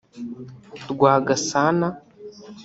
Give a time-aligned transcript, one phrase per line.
[0.91, 1.87] Rwagasana